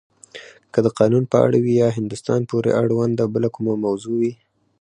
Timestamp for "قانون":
0.99-1.23